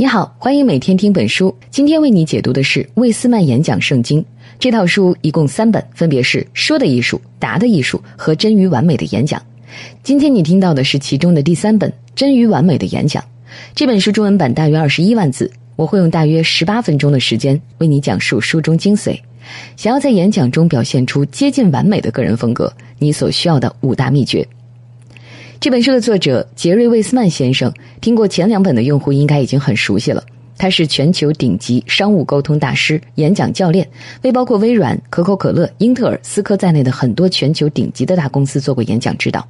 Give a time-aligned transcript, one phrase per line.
[0.00, 1.54] 你好，欢迎每天听本书。
[1.70, 4.24] 今天为你解读的是魏斯曼演讲圣经
[4.58, 9.38] 这套书，一共三本，分别是《说的艺术》《答的艺术》和《臻于完美的演讲》。
[10.02, 13.22] 今天你听到的是其中的第三本《臻于完美的演讲》。
[13.74, 19.20] 这本书中文版大约二十一万字，我会用大约十八分钟的时间为你讲述书中精髓。
[19.76, 24.48] 想要在演讲中表现出接近完美的个人风格，你所需要的五大秘诀。
[25.60, 27.70] 这本书的作者杰瑞·魏斯曼先生，
[28.00, 30.24] 听过前两本的用户应该已经很熟悉了。
[30.56, 33.86] 他是全球顶级商务沟通大师、演讲教练，
[34.22, 39.46] 为包括微软、可口可乐、英特尔、思科在内的很多全球顶级的大公司做过演讲指导。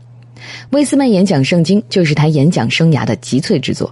[0.71, 3.89] 魏斯曼演讲圣经就是他演讲生涯的集萃之作。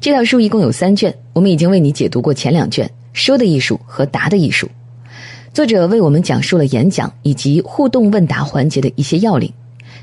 [0.00, 4.66] 这套书一共有三卷，我们已经为你解读过前两卷《说的艺术》和《答的艺术》。
[5.54, 9.52] 作者为我们讲述了演讲以及互动问答环节的一些要领。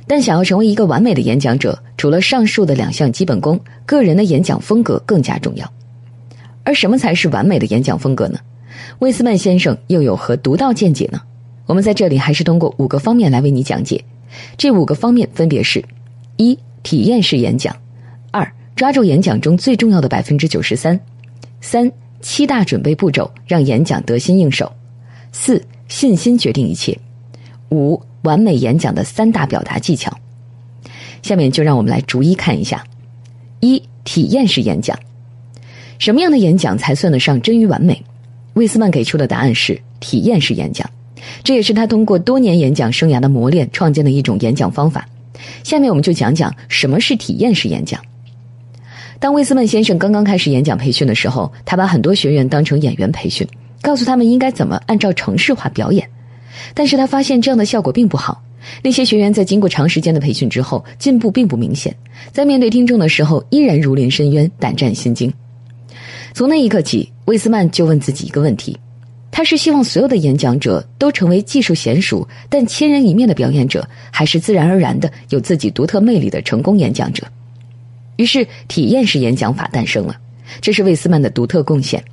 [0.07, 5.69] 但想要成为一个完美的演讲者，除了上述的两项基本功，个人的演讲风格更加重要。
[6.63, 8.39] 而什么才是完美的演讲风格呢？
[8.99, 11.21] 魏斯曼先生又有何独到见解呢？
[11.65, 14.01] 我们在这里还是通过五个方面来为你讲解。
[14.57, 15.83] 这五个方面分别是：
[16.37, 17.73] 一、体验式演讲；
[18.31, 20.97] 二、抓住演讲中最重要的百分之九十三；
[21.59, 21.91] 三、
[22.21, 24.65] 七大准备步骤让演讲得心应手；
[25.33, 26.97] 四、信心决定一切；
[27.71, 28.01] 五。
[28.23, 30.11] 完美演讲的三大表达技巧，
[31.21, 32.83] 下面就让我们来逐一看一下。
[33.61, 34.99] 一、体验式演讲，
[35.97, 38.03] 什么样的演讲才算得上臻于完美？
[38.55, 40.89] 魏斯曼给出的答案是体验式演讲，
[41.41, 45.07] 这也是他通过多年演讲生涯的磨练创建的一种演讲方法。
[45.63, 48.01] 下面我们就讲讲什么是体验式演讲。
[49.19, 53.47] 当魏斯曼先生刚刚开始演讲培训的时候，他把很多学员当成演员培训，
[53.81, 56.05] 告诉他们应该怎么按照程式化表演。
[56.73, 58.43] 但是他发现这样的效果并不好。
[58.83, 61.95] 那些学员在经过长时间的培训之后，进步并不明显，
[62.31, 65.31] 在面对听众的时候依然如临深渊，胆战心惊。
[66.33, 68.77] 从那一刻起，魏斯曼就问自己一个问题：
[69.31, 77.23] 他是希望所有的演讲者都成为技术娴熟但千人一面的表演者，还是自然而然的有自己独特魅力的成功演讲者？
[78.17, 80.15] 于是，体验式演讲法诞生了。
[80.59, 82.03] 这是魏斯曼的独特贡献。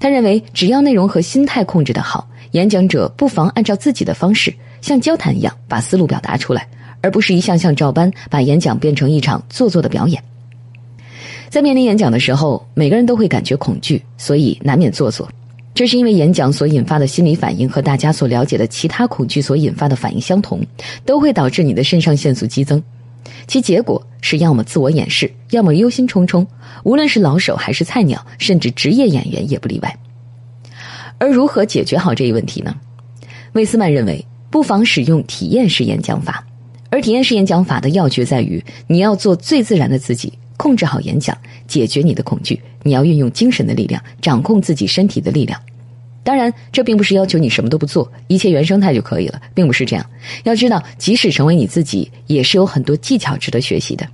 [0.00, 2.28] 他认为，只要内容和心态控制的好。
[2.54, 6.68] 演讲者不妨按照自己的方式，像交谈一样把思路表达出来，
[7.00, 10.22] 而不是一项项照搬，把演讲变成一场做作的表演。
[11.48, 15.28] 在面临演讲的时候，每个人都会感觉恐惧，所以难免做作。
[15.74, 20.64] 这是因为演讲所引发的心理反应和大家所了解的其他恐惧所引发的反应相同，
[21.04, 22.80] 都会导致你的肾上腺素激增，
[23.48, 26.46] 其结果是要么自我掩饰，要么忧心忡忡。
[26.84, 29.98] 无论是老手还是菜鸟，甚至职业演员也不例外。
[31.18, 32.74] 而如何解决好这一问题呢？
[33.52, 36.44] 魏斯曼认为，不妨使用体验式演讲法。
[36.90, 41.36] 而体验式演讲法的要诀在于，你要做最自然的自己，控制好演讲，
[41.66, 42.60] 解决你的恐惧。
[42.82, 45.60] 你要运用精神的力量，掌控自己身体的力量。
[46.22, 50.06] 当然，这并不是要求你什么都不做，一切原生态就可以了，并不是这样。
[50.44, 54.06] 要知道，即使成为你自己，也是有很多技巧值得学习的。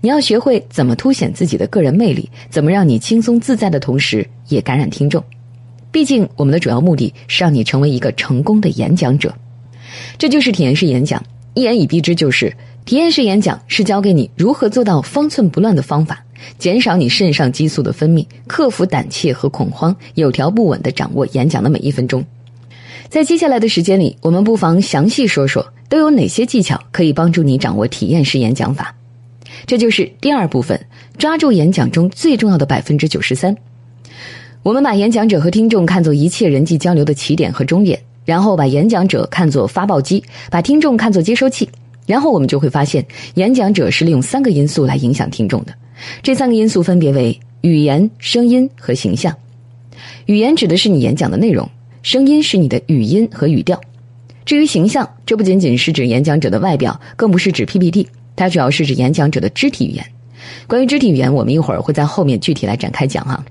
[0.00, 5.22] 你要学会怎么凸显自己的个人魅力，怎么让你轻松自在的同时，也感染听众。
[5.90, 9.34] 毕竟，我们的主要目的是让你成为一个成功的演讲者，
[10.18, 11.22] 这就是体验式演讲。
[11.54, 12.54] 一言以蔽之，就是
[12.84, 16.22] 体验式演讲是教给你如何做到方寸不乱的方法，
[16.58, 22.24] 减少你肾上激素的分泌，克服胆怯和恐慌，有条不紊的掌握演讲的每一分钟。
[23.08, 28.94] 在接下来的时间里，我们不妨详细说说都有哪些技巧可以帮助你掌握体验式演讲法。
[29.66, 30.78] 这就是第二部分，
[31.16, 33.56] 抓住演讲中最重要的百分之九十三。
[34.62, 41.68] 我们把演讲者和听众看作一切人际交流的起点和终点，然后把演讲者看作发报机，把听众看作接收器，
[42.06, 45.72] 然后我们就会发现，演讲者是利用三个因素来影响听众的。
[46.22, 49.34] 这三个因素分别为语言、声音和形象。
[50.26, 51.68] 语言指的是你演讲的内容，
[52.02, 53.80] 声音是你的语音和语调。
[54.44, 60.04] 至于形象，这不仅仅是指演讲者的外表，更不是指 PPT，它主要是指演讲者的肢体语言。
[60.66, 63.42] 关于肢体语言，我们一会儿会在后面具体来展开讲哈。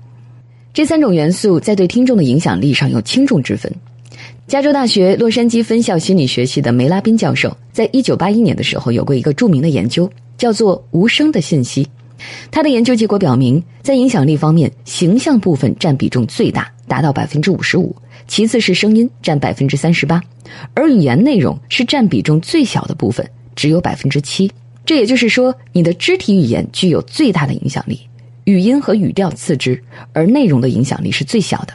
[0.72, 3.72] 这三种元素在对听众的影响力上有轻重之分。
[4.46, 11.86] 加州大学洛杉矶分校心理学系的梅拉宾教授，在一九八一年的时候有过一个著名的研究，叫做“无声的信息”。
[12.50, 17.94] 他的研究结果表明，在影响力方面，形象部分占比重最大，达到百分之五十五；
[18.26, 20.18] 其次是声音，占百分之三十八；
[20.74, 24.50] 而语言内容是占比重最小的部分，只有百分之七。
[24.86, 28.00] 这也就是说，你的肢体语言具有最大的影响力。
[28.48, 29.78] 语音和语调次之，
[30.14, 31.74] 而内容的影响力是最小的。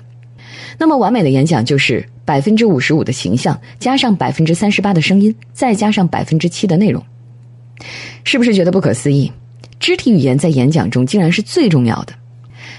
[0.79, 7.03] 那么，完美的演讲就是百分之五十五的形象，加上百分之三十八的声音，再加上百分之七的内容。
[8.23, 9.31] 是不是觉得不可思议？
[9.79, 12.13] 肢体语言在演讲中竟然是最重要的。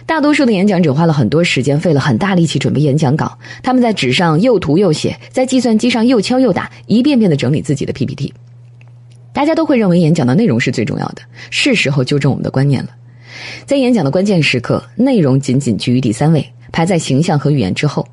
[0.06, 3.38] 大多数的演讲者花了很多时间，费了很大力气准备演讲稿。
[3.62, 8.34] 他们在纸上又涂又写，在计算机上又敲又打，一遍遍的整理自己的 PPT。
[9.32, 12.90] 大家都会认为演讲的内容是最重要的，是时候纠正我们的观念了。
[13.66, 18.06] 在演讲的关键时刻，内容仅仅居于第三位，排在形象和语言之后。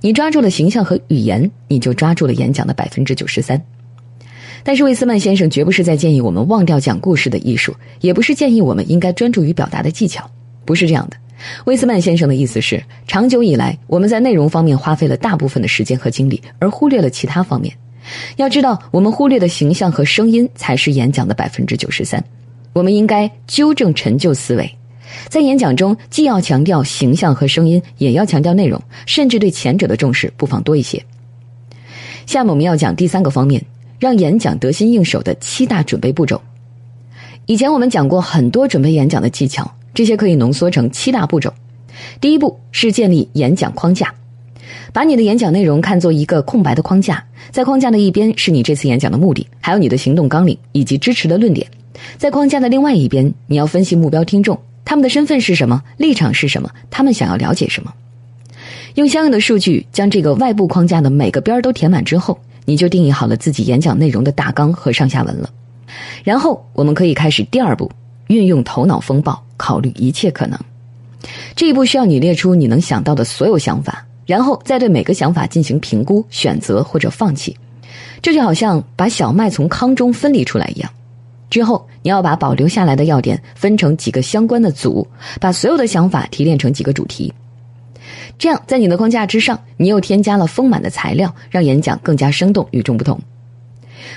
[0.00, 3.62] 你抓住了形象和语言，你就抓住了演讲的百分之九十三。
[4.64, 10.28] 但是魏斯曼先生绝不是在建议我们忘掉讲故事的艺术，也不是建议我们应该专注于表达的技巧，
[10.64, 11.16] 不是这样的。
[11.66, 17.72] 魏斯曼先生的意思是，长久以来我们在内容方面花费了大部分的时间和精力，而忽略了其他方面。
[18.36, 22.24] 要知道，我们忽略的形象和声音才是演讲的百分之九十三。
[22.76, 24.70] 我们应该纠正陈旧思维，
[25.30, 31.02] 在演讲中既要强调形象和声音，也要强调内容，甚至对前者的重视不妨多一些。
[32.26, 33.64] 下面我们要讲第三个方面。
[33.98, 36.38] 让演讲得心应手的七大准备步骤。
[37.46, 41.50] 以前我们讲过很多准备演讲的技巧，这些可以浓缩成七大步骤。
[42.20, 44.14] 第一步是建立演讲框架，
[44.92, 51.66] 把你的演讲内容看作一个空白的框架，在框架的一边是你这次演讲的目的，还有你的行动纲领以及支持的论点。
[52.18, 57.92] 在框架的另外一边，你要分析目标听众，他们的身份是什么，立场是什么，他们想要了解什么。
[58.94, 62.38] 用相应的数据将这个外部框架的每个边都填满之后。
[62.68, 65.48] 你就定义好了自己演讲内容的大纲和上下文了，
[66.24, 67.88] 然后我们可以开始第二步，
[68.26, 70.58] 运用头脑风暴，考虑一切可能。
[71.54, 77.56] 这一步需要你列出你能想到的所有想法，然后再对每个想法进行评估、选择或者放弃。
[78.20, 80.90] 这就好像把小麦从糠中分离出来一样。
[81.48, 85.06] 之后，你要把保留下来的要点分成几个相关的组，
[85.40, 87.32] 把所有的想法提炼成几个主题。
[88.38, 93.18] 这样，在你的框架之上，你又添加了丰满的材料，让演讲更加生动、与众不同。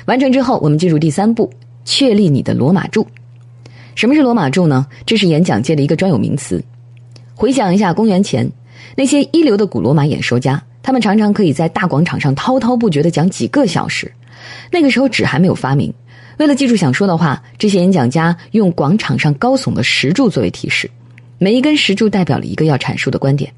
[0.06, 1.52] 完成之后，我们进入第三步，
[1.86, 3.06] 确立你的罗马柱。
[3.96, 4.88] 什么是罗马柱呢？
[5.06, 6.64] 这是演讲界的一个专有名词。
[7.36, 8.50] 回想一下，公元前
[8.96, 14.12] 那些一流的古罗马演说家，他们常常可以在大广场上滔滔不绝的讲几个小时。
[14.72, 15.94] 那个时候纸还没有发明，
[16.40, 20.90] 为了记住想说的话，这些演讲家用广场上高耸的石柱作为提示，
[21.38, 23.52] 每一根石柱代表了一个要阐述的观点。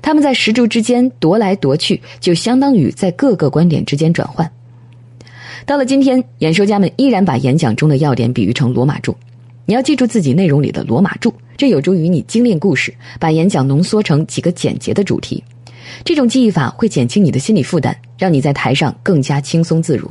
[0.00, 4.48] 他们在石柱之间踱来踱去，就相当于在各个观点之间转换。
[5.66, 9.16] 到了今天，演说家们依然把演讲中的要点比喻成罗马柱。
[9.66, 15.42] 你要记住自己内容里的罗马柱，这有助于你精炼故事，把演讲浓缩成几个简洁的主题。
[16.04, 20.08] 这种记忆法会减轻你的心理负担，让你在台上更加轻松自如。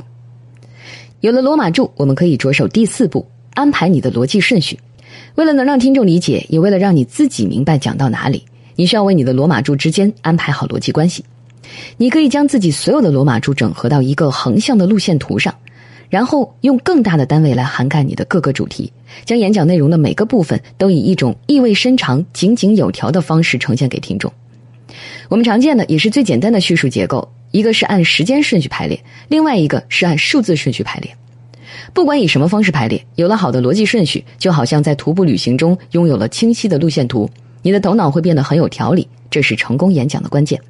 [1.20, 4.78] 有了罗马柱，我们可以着手第四步，安排你的逻辑顺序。
[5.34, 8.42] 为了能让听众理解，也为了让你自己明白讲到哪里。
[8.74, 11.22] 你需要为你的罗马柱之间安排好逻辑关系。
[11.98, 15.54] 你可以将自己所有的罗马柱整合到一个横向的路线图上，
[16.08, 18.90] 然后用更大的单位来涵盖你的各个主题，
[19.26, 24.32] 将演讲内容的每个部分都以一种意味深长、井井有条的方式呈现给听众。
[25.28, 31.16] 我们常见的也是最简单的叙述结构，一个是按时间顺序排列，另外一个是按数字顺序排列。
[31.92, 37.28] 不管以什么方式排列，有了好的逻辑顺序，就好像在徒步旅行中拥有了清晰的路线图。
[37.62, 40.60] 你的头脑会变得很有条理，这是成功演讲的关键。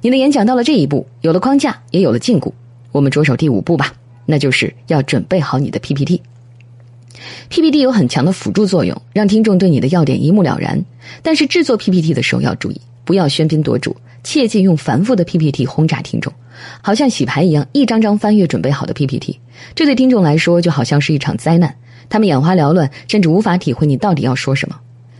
[0.00, 2.52] 你的演讲到了这一步，有了框架，也有了禁锢，
[2.90, 3.94] 我们着手第五步吧，
[4.26, 6.22] 那就是要准备好你的 PPT。
[7.50, 10.84] PPT 有很强的辅助作用，让听众对你的要点一目了然。
[11.22, 16.32] 但是制作 PPT 的时候要注意，不要喧宾夺主，切忌用繁复的 PPT 轰炸听众，
[16.80, 19.38] 好像洗牌一样，一张张翻阅准备好的 PPT，
[19.74, 21.74] 这对听众来说就好像是一场灾难，
[22.08, 24.78] 他们眼花缭乱，甚至无法体会你到底要说什么。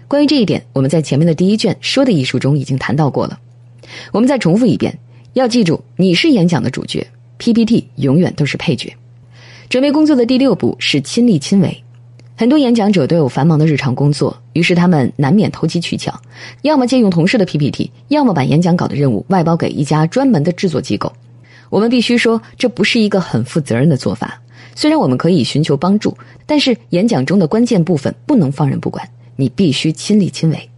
[0.08, 3.38] 关于这一点，我们在前面的第一卷说的艺术中已经谈到过了。
[4.12, 4.98] 我们再重复一遍，
[5.32, 7.06] 要记住，你是演讲的主角
[7.38, 8.94] ，PPT 永远都是配角。
[9.68, 11.82] 准备工作的第六步是亲力亲为。
[12.42, 16.12] 很多演讲者都有繁忙的日常工作，于是他们难免投机取巧，
[16.62, 21.12] 要么借用同事的 PPT，要么把演讲稿的任务外包给一家专门的制作机构。
[21.70, 24.42] 我们必须说，这不是一个很负责任的做法。
[24.74, 29.08] 虽然我们可以寻求帮助，但是演讲中的关键部分不能放任不管。
[29.36, 30.68] 你必须亲力亲为，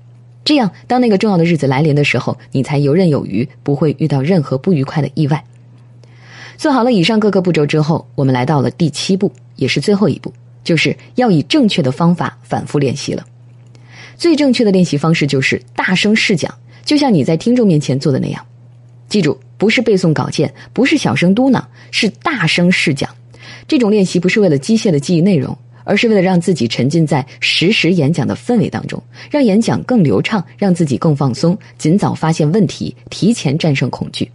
[0.44, 5.42] 这样当那个重要的日子来临的时候，你才游刃有余，不会遇到任何不愉快的意外。
[6.59, 10.30] 做好了以上各个步骤之后，我们来到了第七步，也是最后一步，
[10.64, 13.25] 就是要以正确的方法反复练习了。
[14.16, 16.52] 最正确的练习方式就是大声试讲，
[16.85, 18.44] 就像你在听众面前做的那样。
[19.09, 23.09] 记住，不是背诵稿件，不是小声嘟囔，是大声试讲。
[23.68, 25.56] 这种练习不是为了机械的记忆内容。
[25.87, 34.26] 而是为了让自己沉浸在实时演讲的氛围当中，让演讲更流畅，让自己更放松，尽早发现问题，提前战胜恐惧。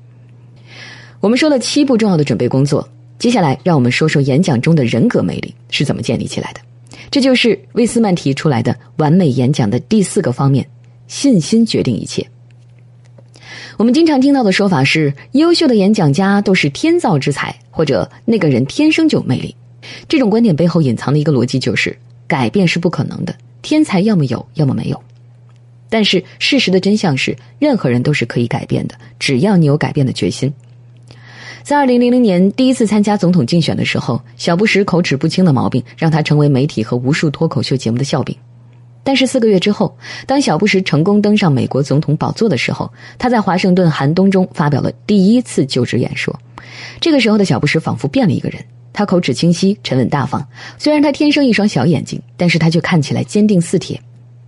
[1.20, 2.88] 我们说了七步重要的准备工作，
[3.20, 6.62] 接下来让我们说说演讲中的人格魅力是怎么建立起来的。
[7.12, 10.66] 这就是魏斯曼提出来的完美演讲的第四个方面：
[11.08, 12.26] 信心决定一切。
[13.78, 19.56] 我们经常听到的说法是，优秀的演讲家都是天造之才，或者那个人天生就有魅力。
[20.08, 21.98] 这种观点背后隐藏的一个逻辑就是，
[22.28, 25.02] 改变是不可能的，天才要么有，要么没有。
[25.90, 30.54] 但是事实的真相是，任何人都是可以改变的，只要你有改变的决心。
[31.70, 38.36] 在二零零零年第一次参加总统竞选的时候，小布什口齿不清的毛病让他成为媒体和无数脱口秀节目的笑柄。
[39.04, 39.96] 但是四个月之后，
[40.26, 46.36] 当小布什成功登上美国总统宝座的时候，他在华盛顿寒冬中发表了第一次就职演说。
[47.00, 50.44] 这个时候的小布什仿佛变了一个人，他口齿清晰、沉稳大方。
[50.80, 54.02] 虽然他天生一双小眼睛，但是他却看起来坚定似铁。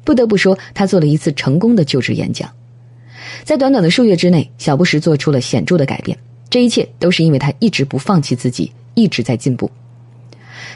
[0.04, 2.50] 不得不说，他做了一次成功的就职演讲。
[3.44, 6.18] 在短短的数月之内，小布什做出了显著的改变。
[6.52, 9.72] 这一切都是因为他一直不放弃自己，一直在进步。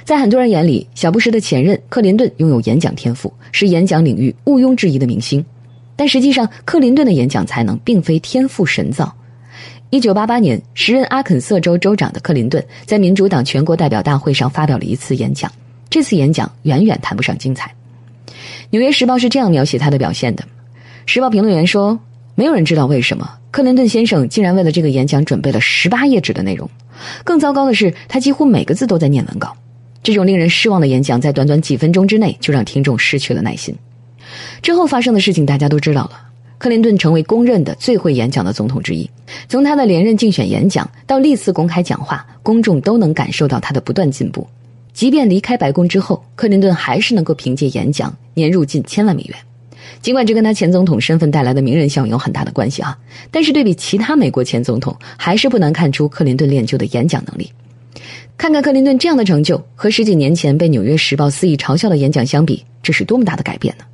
[0.05, 5.46] 在很多人眼里，小布什的前任克林顿拥有演讲天赋，是演讲领域毋庸置疑的明星。
[5.98, 9.13] 但实际上，克林顿的演讲才能并非天赋神造。
[9.89, 15.51] 一九八八年，时任阿肯色州州长的克林顿在民主党全国代表大会上发表了一次演讲。
[15.89, 17.70] 这次演讲远远谈不上精彩。
[18.70, 20.44] 《纽约时报》是这样描写他的表现的：
[21.05, 22.00] 时报评论员说，
[22.35, 26.69] 没有人知道为什么克林顿先生竟然为了这个演讲准备了十八页纸的内容。
[27.23, 29.55] 更糟糕的是，他几乎每个字都在念文稿。
[30.03, 33.73] 这种令人失望的演讲，在短短几分钟之内就让听众失去了耐心。
[34.61, 36.21] 之后发生的事情大家都知道了。
[36.57, 39.09] 克林顿成为公认的最会演讲的总统之一。
[39.47, 44.45] 从他的连任竞选演讲到历次公开讲话，公众都能感受到他的不断进步。
[44.93, 49.37] 即便离开白宫之后，克林顿还是能够凭借演讲年入近千万美元。
[50.05, 52.95] 尽管这跟他前总统身份带来的名人效应有很大的关系啊，
[53.31, 57.51] 但是对比其他美国前总统，还是不难看出克林顿练就的演讲能力。
[58.38, 63.85] 看看克林顿这样的成就，和十几年前被《纽约时报》肆意嘲笑的演讲相比，这是多么大的改变呢？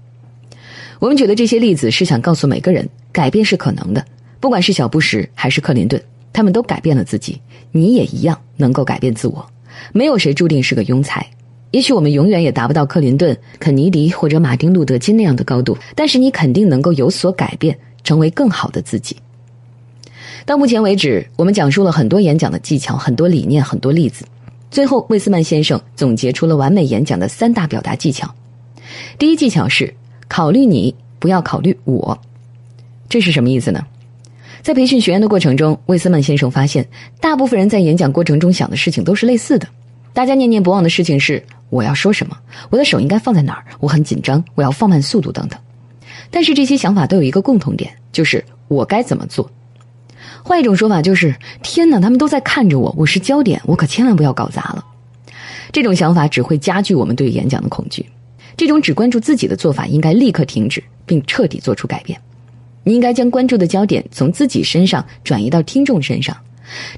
[0.99, 4.05] 我们举的这些例子是想告诉每个人，改变是可能的。
[4.41, 6.03] 不管是小布什还是克林顿，
[6.33, 7.39] 他们都改变了自己，
[7.71, 9.49] 你也一样能够改变自我。
[9.93, 11.25] 没有谁注定是个庸才。
[11.71, 19.15] 也许我们永远也达不到克林顿、肯尼迪或者马丁·路德·金那样的高度，但是你肯定能够有所改变，成为更好的自己。
[20.45, 24.25] 到目前为止，我们讲述了很多演讲的技巧、很多理念、很多例子。
[24.69, 28.33] 最后，魏斯曼先生总结出了完美演讲的三大表达技巧。
[29.17, 29.93] 第一技巧是
[30.27, 32.19] 考虑你，不要考虑我。
[33.07, 33.85] 这是什么意思呢？
[34.61, 36.85] 在培训学员的过程中，魏斯曼先生发现，
[37.19, 39.67] 大部分人在演讲过程中想的事情都是类似的。
[40.13, 42.37] 大家念念不忘的事情是：我要说什么？
[42.69, 43.65] 我的手应该放在哪儿？
[43.79, 45.59] 我很紧张，我要放慢速度等等。
[46.29, 49.49] 但是这些想法都有一个共同点，就是我该怎么做。
[50.43, 54.85] 换一种说法就是：天哪，他们都在看着我，我是焦点，我可千万不要搞砸了。
[55.71, 58.05] 这种想法只会加剧我们对演讲的恐惧。
[58.57, 62.19] 这种只关注自己的做法应该立刻停止，并彻底做出改变。
[62.83, 66.35] 你应该将关注的焦点从自己身上转移到听众身上。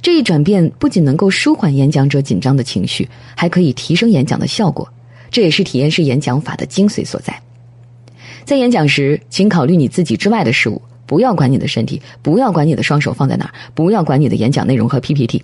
[0.02, 4.88] 这一转变不仅能够舒缓演讲者紧张的情绪，还可以提升演讲的效果。
[5.32, 7.38] 这也是体验式演讲法的精髓所在。
[8.46, 10.82] 在演讲时，请考虑你自己之外的事物。
[11.06, 15.44] 不要管你的身体，不要管你的双手放在哪儿，不要管你的演讲内容和 PPT，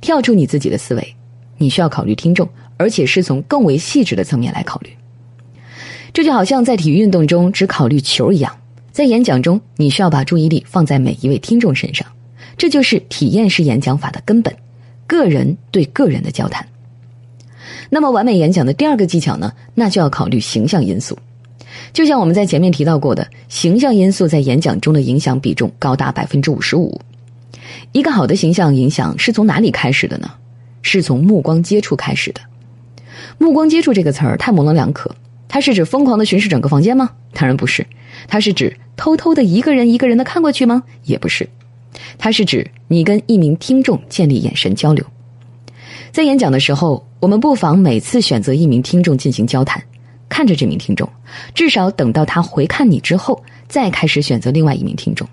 [0.00, 1.14] 跳出你自己的思维，
[1.58, 4.90] 你需要考虑听众，而且是从更为细致的层面来考虑。
[6.12, 8.54] 这就好像在体育运动中只考虑球一样，
[8.90, 12.06] 在演讲中你需要把注意力放在每一位听众身上，
[12.56, 14.54] 这就是体验式演讲法的根本，
[15.06, 16.66] 个人对个人的交谈。
[17.90, 19.52] 那么完美演讲的第二个技巧呢？
[19.74, 21.18] 那就要考虑形象因素。
[21.92, 27.00] 就像我们在前面提到过的，形象因素在演讲中的影响比重高达百分之五十五。
[27.92, 30.30] 一个好的形象影响是从哪里开始的呢？
[30.82, 32.40] 是从目光接触开始的。
[33.38, 35.14] 目光接触这个词儿太模棱两可，
[35.48, 37.10] 它是指疯狂的巡视整个房间吗？
[37.32, 37.86] 当然不是。
[38.28, 40.82] 它是指偷偷的一个人一个人的看过去吗？
[41.04, 41.48] 也不是。
[42.18, 45.04] 它是指你跟一名听众建立眼神交流。
[46.12, 49.82] 在演讲的时候，我们不妨每次选择一名听众进行交谈。
[50.28, 51.08] 看着这名听众，
[51.54, 55.26] 至少等到他回看你之后，再开始选择另外一名听众。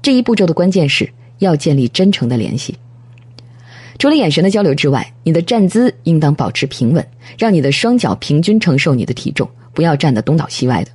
[0.00, 2.76] 这一步骤的关键是要建立真诚的联系。
[3.98, 7.06] 除了眼神的交流之外，你的站姿应当保持平稳，
[7.36, 10.90] 让你的双脚平均承受你的体重，不要站得东倒西歪的。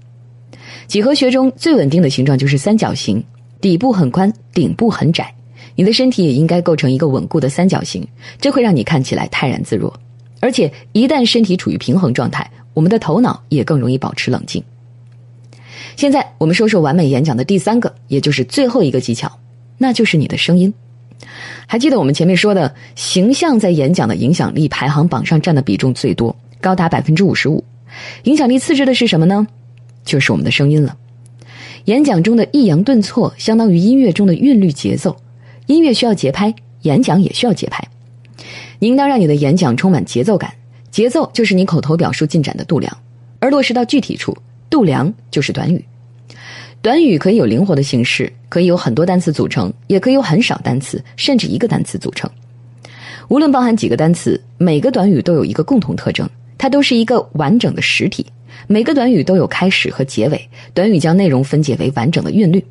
[0.87, 3.21] 几何学中最稳定的形状就是三角形，
[3.61, 5.33] 底部很宽，顶部很窄。
[5.75, 8.07] 你的身体也应该构成一个稳固的三角形，
[8.39, 9.93] 这会让你看起来泰然自若。
[10.39, 12.49] 而且一旦身体处于平衡状态。
[12.73, 14.63] 我们的头脑也更容易保持冷静。
[15.95, 19.39] 现在我们说说完美演讲的第三个，也就是最后一个技巧，
[19.79, 20.71] 那就是你的声音。
[21.65, 27.63] 还记得我们前面说的，形象在演讲的影响力排行榜上占的比重最多，高达百分之五十五。
[28.25, 29.47] 影响力次之的是什么呢？
[30.05, 30.95] 就是我们的声音了。
[31.87, 35.15] 演讲中的抑扬顿挫相当于音乐中的韵律节奏，
[35.67, 37.81] 音乐需要节拍，演讲也需要节拍。
[38.79, 40.53] 你应当让你的演讲充满节奏感，
[40.91, 42.97] 节奏就是你口头表述进展的度量，
[43.39, 44.37] 而落实到具体处，
[44.69, 45.81] 度量就是短语。
[46.81, 52.29] 短语可以有灵活的形式，可以有很多单词组成，也可以有很少单词，甚至一个单词组成。
[53.29, 58.25] 无论包含几个单词，每个短语都有一个共同特征，它都是一个完整的实体。
[58.65, 62.65] 每个短语都有开始和结尾，短语将内容分解为完整的韵律。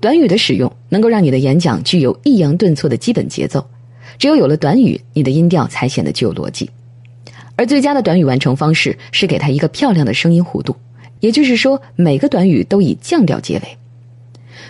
[0.00, 3.66] 短语的使用能够让你的演讲具有抑扬顿挫的基本节奏。
[4.18, 6.70] 只有有了短语，你的音调才显得具有逻辑。
[7.56, 10.76] 而最佳的短语完成方式是给它一个漂亮的声音弧度。
[11.20, 13.76] 也就是说，每个短语都以降调结尾。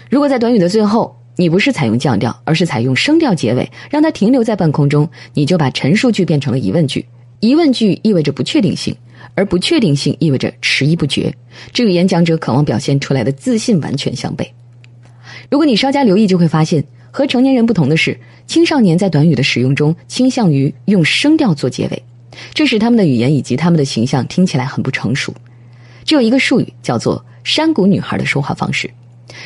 [0.09, 7.05] 如果在短语的最后，你不是采用降调，而是采用升调结尾，让它停留在半空中，你就把陈述句变成了疑问句。
[7.41, 8.97] 疑问句意味着不确定性，
[9.35, 11.33] 而不确定性意味着迟疑不决，
[11.73, 14.47] 这与演讲者渴望表现出来的自信完全相悖。
[15.51, 22.03] 如果你稍加留意，就会发现，和成年人不同的是，青少年在短语的使用中倾向于用声调做结尾，
[22.53, 25.33] 这使他们的语言以及他们的形象听起来很不成熟。
[26.05, 28.91] 只有一个术语叫做“山谷女孩”的说话方式，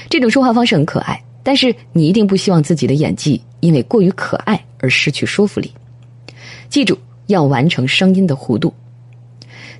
[0.08, 5.72] 这种说话方式很可爱，但是你一定不希望自己的演技因为过于可爱而失去说服力。
[6.68, 8.72] 记住，要完成声音的弧度。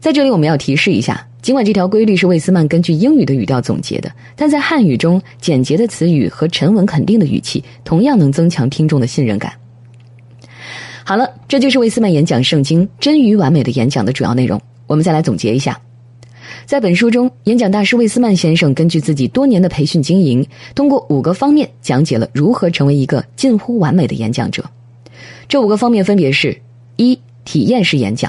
[0.03, 9.53] 在这里，我们要提示一下：尽管这条规律是魏斯曼根据英语的语调总结的，但在汉语中，简洁的词语和沉稳肯定的语气同样能增强听众的信任感。
[11.05, 14.61] 好了，这就是魏斯曼演讲圣经真于完美的演讲的主要内容。
[14.89, 15.81] 我们再来总结一下。
[16.67, 20.45] 在本书中，演讲大师魏斯曼先生根据自己多年的培训经营，
[20.75, 24.65] 通过五个方面讲解了如何成为一个近乎完美的演讲者。
[25.47, 26.61] 这五个方面分别是：
[26.97, 28.29] 一、体验式演讲；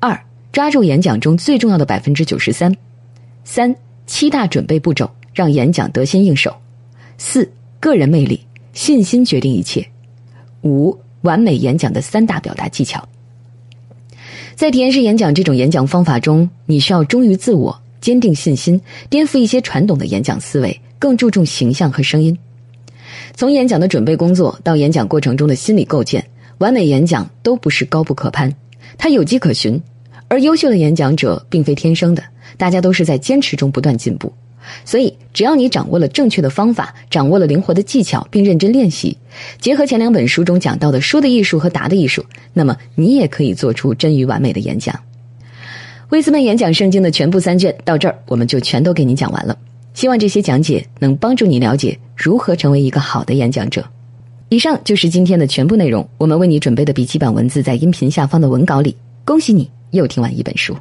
[0.00, 0.18] 二、
[0.54, 2.72] 抓住演讲中最重要的百分之九十三；
[3.42, 3.74] 三、
[4.06, 6.52] 七大准备步骤，让演讲得心应手；
[7.18, 8.40] 四、个人魅力，
[8.72, 9.82] 信心决定一切；
[10.62, 13.04] 五、完美演讲的三大表达技巧。
[14.54, 22.38] 在体验式演讲这种演讲方法中，你需要忠于自我、坚定信心、颠覆一些传统的演讲思维，更注重形象和声音。
[23.34, 26.24] 从演讲的准备工作到演讲过程中的心理构建，
[26.58, 28.54] 完美演讲都不是高不可攀，
[28.96, 29.82] 它有迹可循。
[30.34, 32.20] 而优秀的演讲者并非天生的，
[32.56, 34.32] 大家都是在坚持中不断进步。
[34.84, 39.16] 所以，只要你掌握了正确的方法，掌握了灵活的技巧，并认真练习，
[39.60, 44.98] 结合前两本书中讲到的说的艺术和答的艺术，那么你也可以做出臻于完美的演讲。
[46.08, 49.56] 威斯曼演讲圣经的全部三卷到这儿，我们就全都给你讲完了。
[49.92, 53.84] 希望这些讲解能帮助你了解如何成为一个好的演讲者。
[54.48, 56.08] 以上就是今天的全部内容。
[56.18, 58.96] 我们为你准备的笔记本文字在音频下方的文稿里。
[59.24, 60.76] 恭喜你又听完一本书。